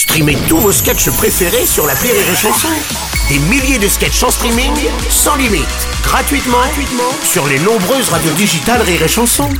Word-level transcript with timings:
Streamez 0.00 0.38
tous 0.48 0.56
vos 0.56 0.72
sketchs 0.72 1.10
préférés 1.10 1.66
sur 1.66 1.86
la 1.86 1.92
Rire 1.92 2.14
et 2.14 2.34
Chanson. 2.34 2.68
Des 3.28 3.38
milliers 3.38 3.78
de 3.78 3.86
sketchs 3.86 4.22
en 4.22 4.30
streaming, 4.30 4.72
sans 5.10 5.36
limite, 5.36 5.66
gratuitement, 6.02 6.56
gratuitement 6.56 7.12
sur 7.22 7.46
les 7.46 7.58
nombreuses 7.58 8.08
radios 8.08 8.32
digitales 8.32 8.80
Rire 8.80 9.02
et 9.02 9.08
Chanson. 9.08 9.50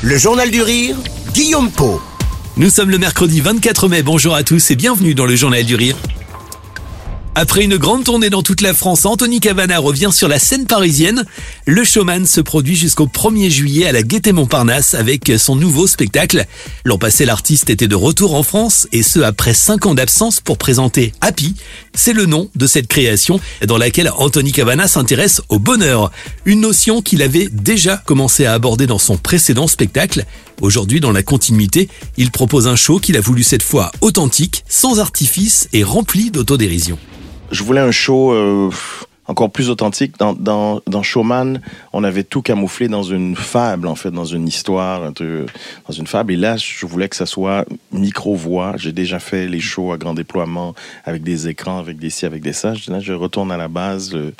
Le 0.00 0.16
Journal 0.16 0.50
du 0.50 0.62
Rire, 0.62 0.96
Guillaume 1.34 1.70
Po. 1.70 2.00
Nous 2.56 2.70
sommes 2.70 2.88
le 2.88 2.96
mercredi 2.96 3.42
24 3.42 3.90
mai, 3.90 4.02
bonjour 4.02 4.34
à 4.34 4.42
tous 4.42 4.70
et 4.70 4.76
bienvenue 4.76 5.14
dans 5.14 5.26
le 5.26 5.36
Journal 5.36 5.62
du 5.62 5.74
Rire. 5.74 5.96
Après 7.38 7.64
une 7.64 7.76
grande 7.76 8.02
tournée 8.02 8.30
dans 8.30 8.42
toute 8.42 8.62
la 8.62 8.72
France, 8.72 9.04
Anthony 9.04 9.40
Cavana 9.40 9.78
revient 9.78 10.08
sur 10.10 10.26
la 10.26 10.38
scène 10.38 10.64
parisienne. 10.64 11.22
Le 11.66 11.84
showman 11.84 12.24
se 12.24 12.40
produit 12.40 12.76
jusqu'au 12.76 13.08
1er 13.08 13.50
juillet 13.50 13.86
à 13.86 13.92
la 13.92 14.02
Gaîté 14.02 14.32
Montparnasse 14.32 14.94
avec 14.94 15.30
son 15.36 15.54
nouveau 15.54 15.86
spectacle. 15.86 16.46
L'an 16.86 16.96
passé, 16.96 17.26
l'artiste 17.26 17.68
était 17.68 17.88
de 17.88 17.94
retour 17.94 18.34
en 18.34 18.42
France 18.42 18.88
et 18.90 19.02
ce 19.02 19.20
après 19.20 19.52
5 19.52 19.84
ans 19.84 19.94
d'absence 19.94 20.40
pour 20.40 20.56
présenter 20.56 21.12
Happy. 21.20 21.54
C'est 21.92 22.14
le 22.14 22.24
nom 22.24 22.48
de 22.54 22.66
cette 22.66 22.88
création 22.88 23.38
dans 23.66 23.76
laquelle 23.76 24.10
Anthony 24.16 24.52
Cavana 24.52 24.88
s'intéresse 24.88 25.42
au 25.50 25.58
bonheur. 25.58 26.12
Une 26.46 26.62
notion 26.62 27.02
qu'il 27.02 27.20
avait 27.20 27.50
déjà 27.52 27.98
commencé 27.98 28.46
à 28.46 28.54
aborder 28.54 28.86
dans 28.86 28.98
son 28.98 29.18
précédent 29.18 29.66
spectacle. 29.66 30.24
Aujourd'hui, 30.62 31.00
dans 31.00 31.12
la 31.12 31.22
continuité, 31.22 31.90
il 32.16 32.30
propose 32.30 32.66
un 32.66 32.76
show 32.76 32.98
qu'il 32.98 33.18
a 33.18 33.20
voulu 33.20 33.42
cette 33.42 33.62
fois 33.62 33.92
authentique, 34.00 34.64
sans 34.70 35.00
artifice 35.00 35.68
et 35.74 35.84
rempli 35.84 36.30
d'autodérision 36.30 36.98
je 37.50 37.62
voulais 37.62 37.80
un 37.80 37.90
show 37.90 38.32
euh, 38.32 38.70
encore 39.28 39.50
plus 39.50 39.70
authentique. 39.70 40.18
Dans, 40.18 40.32
dans, 40.32 40.80
dans, 40.86 41.02
Showman, 41.02 41.60
on 41.92 42.04
avait 42.04 42.24
tout 42.24 42.42
camouflé 42.42 42.88
dans 42.88 43.02
une 43.02 43.36
fable, 43.36 43.86
en 43.86 43.94
fait, 43.94 44.10
dans 44.10 44.24
une 44.24 44.46
histoire, 44.46 45.02
un 45.04 45.12
peu, 45.12 45.46
dans 45.86 45.94
une 45.94 46.06
fable. 46.06 46.32
Et 46.32 46.36
là, 46.36 46.56
je 46.56 46.86
voulais 46.86 47.08
que 47.08 47.16
ça 47.16 47.26
soit 47.26 47.64
micro-voix. 47.92 48.74
J'ai 48.76 48.92
déjà 48.92 49.18
fait 49.18 49.46
les 49.48 49.60
shows 49.60 49.92
à 49.92 49.98
grand 49.98 50.14
déploiement 50.14 50.74
avec 51.04 51.22
des 51.22 51.48
écrans, 51.48 51.78
avec 51.78 51.98
des 51.98 52.10
ci, 52.10 52.26
avec 52.26 52.42
des 52.42 52.52
ça. 52.52 52.74
Là, 52.88 53.00
je 53.00 53.12
retourne 53.12 53.50
à 53.52 53.56
la 53.56 53.68
base, 53.68 54.14
euh, 54.14 54.32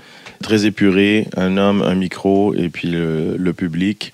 très 0.42 0.66
épuré, 0.66 1.28
un 1.36 1.56
homme, 1.56 1.82
un 1.82 1.94
micro, 1.94 2.54
et 2.54 2.68
puis 2.68 2.88
le, 2.88 3.36
le 3.36 3.52
public. 3.52 4.12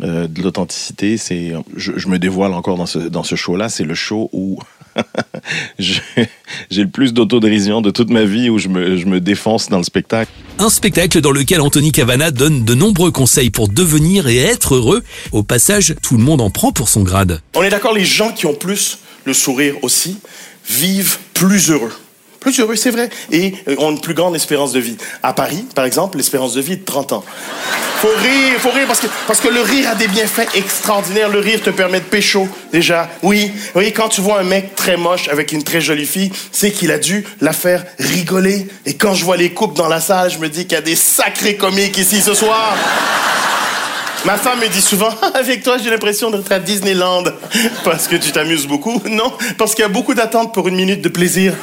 Euh, 0.00 0.28
de 0.28 0.42
l'authenticité, 0.42 1.16
c'est, 1.16 1.54
je, 1.74 1.90
je, 1.96 2.06
me 2.06 2.20
dévoile 2.20 2.52
encore 2.52 2.76
dans 2.76 2.86
ce, 2.86 3.00
dans 3.00 3.24
ce 3.24 3.34
show-là, 3.34 3.68
c'est 3.68 3.82
le 3.82 3.94
show 3.94 4.30
où 4.32 4.60
j'ai 5.78 6.02
le 6.70 6.88
plus 6.88 7.12
d'autodérision 7.12 7.80
de 7.80 7.90
toute 7.90 8.10
ma 8.10 8.24
vie 8.24 8.50
où 8.50 8.58
je 8.58 8.68
me, 8.68 8.96
je 8.96 9.06
me 9.06 9.20
défonce 9.20 9.68
dans 9.68 9.78
le 9.78 9.84
spectacle. 9.84 10.30
Un 10.58 10.70
spectacle 10.70 11.20
dans 11.20 11.30
lequel 11.30 11.60
Anthony 11.60 11.92
Cavana 11.92 12.30
donne 12.30 12.64
de 12.64 12.74
nombreux 12.74 13.10
conseils 13.10 13.50
pour 13.50 13.68
devenir 13.68 14.28
et 14.28 14.38
être 14.38 14.74
heureux. 14.74 15.02
Au 15.32 15.42
passage, 15.42 15.94
tout 16.02 16.16
le 16.16 16.22
monde 16.22 16.40
en 16.40 16.50
prend 16.50 16.72
pour 16.72 16.88
son 16.88 17.02
grade. 17.02 17.40
On 17.54 17.62
est 17.62 17.70
d'accord, 17.70 17.94
les 17.94 18.04
gens 18.04 18.32
qui 18.32 18.46
ont 18.46 18.54
plus 18.54 18.98
le 19.24 19.34
sourire 19.34 19.74
aussi 19.82 20.18
vivent 20.68 21.18
plus 21.34 21.70
heureux. 21.70 21.92
Plus 22.40 22.58
heureux, 22.60 22.76
c'est 22.76 22.90
vrai. 22.90 23.10
Et 23.32 23.54
euh, 23.68 23.74
ont 23.78 23.90
une 23.90 24.00
plus 24.00 24.14
grande 24.14 24.36
espérance 24.36 24.72
de 24.72 24.80
vie. 24.80 24.96
À 25.22 25.32
Paris, 25.32 25.64
par 25.74 25.84
exemple, 25.84 26.16
l'espérance 26.16 26.54
de 26.54 26.60
vie 26.60 26.74
est 26.74 26.76
de 26.76 26.84
30 26.84 27.12
ans. 27.12 27.24
Faut 28.00 28.08
rire, 28.08 28.60
faut 28.60 28.70
rire 28.70 28.86
parce 28.86 29.00
que, 29.00 29.08
parce 29.26 29.40
que 29.40 29.48
le 29.48 29.60
rire 29.60 29.88
a 29.90 29.96
des 29.96 30.06
bienfaits 30.06 30.54
extraordinaires. 30.54 31.28
Le 31.28 31.40
rire 31.40 31.60
te 31.60 31.70
permet 31.70 31.98
de 31.98 32.04
pécho, 32.04 32.48
déjà. 32.72 33.10
Oui, 33.22 33.50
oui, 33.74 33.92
quand 33.92 34.08
tu 34.08 34.20
vois 34.20 34.38
un 34.38 34.44
mec 34.44 34.76
très 34.76 34.96
moche 34.96 35.28
avec 35.28 35.50
une 35.50 35.64
très 35.64 35.80
jolie 35.80 36.06
fille, 36.06 36.30
c'est 36.52 36.70
qu'il 36.70 36.92
a 36.92 36.98
dû 36.98 37.26
la 37.40 37.52
faire 37.52 37.84
rigoler. 37.98 38.68
Et 38.86 38.94
quand 38.94 39.14
je 39.14 39.24
vois 39.24 39.36
les 39.36 39.50
couples 39.50 39.76
dans 39.76 39.88
la 39.88 40.00
salle, 40.00 40.30
je 40.30 40.38
me 40.38 40.48
dis 40.48 40.62
qu'il 40.62 40.74
y 40.74 40.76
a 40.76 40.82
des 40.82 40.96
sacrés 40.96 41.56
comiques 41.56 41.98
ici 41.98 42.20
ce 42.20 42.34
soir. 42.34 42.76
Ma 44.24 44.36
femme 44.36 44.60
me 44.60 44.68
dit 44.68 44.82
souvent, 44.82 45.10
avec 45.34 45.62
toi, 45.62 45.78
j'ai 45.78 45.90
l'impression 45.90 46.30
d'être 46.30 46.50
à 46.52 46.58
Disneyland. 46.58 47.24
Parce 47.84 48.06
que 48.08 48.16
tu 48.16 48.30
t'amuses 48.30 48.66
beaucoup. 48.66 49.00
Non, 49.08 49.32
parce 49.56 49.74
qu'il 49.74 49.82
y 49.82 49.86
a 49.86 49.88
beaucoup 49.88 50.14
d'attentes 50.14 50.54
pour 50.54 50.68
une 50.68 50.76
minute 50.76 51.02
de 51.02 51.08
plaisir. 51.08 51.54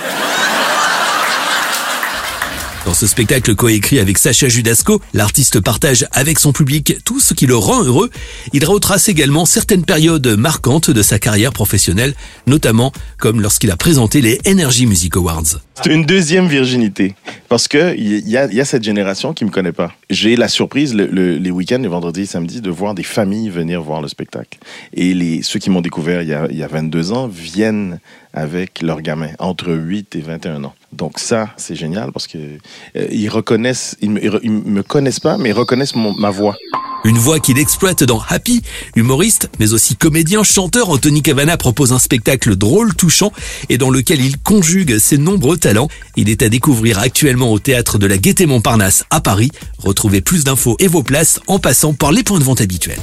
Dans 2.86 2.94
ce 2.94 3.08
spectacle 3.08 3.56
coécrit 3.56 3.98
avec 3.98 4.20
Sacha 4.20 4.48
Judasco, 4.48 5.02
l'artiste 5.16 5.60
partage 5.60 6.06
avec 6.12 6.38
son 6.38 6.54
public 6.54 6.98
tout 7.04 7.20
ce 7.20 7.34
qui 7.34 7.48
le 7.48 7.56
rend 7.56 7.84
heureux. 7.84 8.12
Il 8.54 8.64
retrace 8.64 9.10
également 9.10 9.48
certaines 9.48 9.84
périodes 9.84 10.28
marquantes 10.38 10.92
de 10.92 11.02
sa 11.02 11.18
carrière 11.18 11.52
professionnelle, 11.52 12.14
notamment 12.46 12.92
comme 13.18 13.42
lorsqu'il 13.42 13.72
a 13.72 13.76
présenté 13.76 14.22
les 14.22 14.40
Energy 14.48 14.86
Music 14.86 15.18
Awards. 15.18 15.58
C'est 15.84 15.92
une 15.92 16.06
deuxième 16.06 16.48
virginité, 16.48 17.16
parce 17.50 17.68
que 17.68 17.98
il 17.98 18.30
y 18.30 18.38
a, 18.38 18.46
y 18.54 18.62
a, 18.62 18.66
cette 18.66 18.84
génération 18.84 19.34
qui 19.34 19.46
me 19.46 19.50
connaît 19.50 19.72
pas. 19.72 19.92
J'ai 20.12 20.36
la 20.36 20.48
surprise 20.48 20.94
le, 20.94 21.08
le, 21.08 21.38
les 21.38 21.52
week-ends, 21.52 21.80
les 21.82 21.88
vendredis 21.88 22.22
et 22.22 22.26
samedis, 22.28 22.62
de 22.62 22.70
voir 22.70 22.94
des 22.94 23.04
familles 23.04 23.50
venir 23.50 23.82
voir 23.82 24.04
le 24.04 24.08
spectacle. 24.08 24.60
Et 24.94 25.42
ceux 25.42 25.58
qui 25.58 25.72
m'ont 25.72 25.82
découvert 25.82 26.22
il 26.22 26.30
y, 26.30 26.34
a, 26.34 26.48
il 26.52 26.58
y 26.58 26.64
a 26.64 26.68
22 26.68 27.14
ans 27.14 27.28
viennent 27.28 28.00
avec 28.32 28.82
leurs 28.82 29.02
gamins, 29.02 29.32
entre 29.40 29.74
8 29.74 30.16
et 30.16 30.22
21 30.22 30.66
ans. 30.66 30.76
Donc 30.96 31.20
ça, 31.20 31.50
c'est 31.58 31.76
génial 31.76 32.12
parce 32.12 32.28
que 32.28 32.38
euh, 32.38 33.08
ils 33.12 33.30
reconnaissent, 33.30 33.98
ils 34.02 34.10
me, 34.10 34.82
connaissent 34.82 35.20
pas, 35.20 35.38
mais 35.38 35.50
ils 35.50 35.54
reconnaissent 35.54 35.96
ma 35.96 36.30
voix. 36.30 36.56
Une 37.04 37.18
voix 37.18 37.40
qu'il 37.40 37.60
exploite 37.60 38.04
dans 38.04 38.22
Happy, 38.30 38.64
humoriste, 38.96 39.50
mais 39.60 39.74
aussi 39.74 39.96
comédien, 39.96 40.44
chanteur, 40.44 40.90
Anthony 40.90 41.22
Cavana 41.22 41.58
propose 41.58 41.92
un 41.92 42.00
spectacle 42.00 42.56
drôle, 42.56 42.96
touchant, 42.96 43.32
et 43.70 43.78
dans 43.78 43.92
lequel 43.92 44.22
il 44.22 44.40
conjugue 44.40 44.98
ses 44.98 45.18
nombreux 45.18 45.58
talents. 45.58 45.90
Il 46.16 46.30
est 46.30 46.42
à 46.42 46.50
découvrir 46.50 46.98
actuellement 46.98 47.52
au 47.52 47.60
théâtre 47.60 48.00
de 48.00 48.08
la 48.08 48.18
Gaîté 48.18 48.48
Montparnasse 48.48 49.04
à 49.12 49.22
Paris. 49.22 49.52
Retrouvez 49.78 50.22
plus 50.22 50.46
d'infos 50.46 50.78
et 50.80 50.88
vos 50.88 51.04
places 51.04 51.40
en 51.46 51.60
passant 51.60 51.94
par 51.94 52.12
les 52.12 52.24
points 52.24 52.40
de 52.40 52.44
vente 52.44 52.62
habituels. 52.62 53.00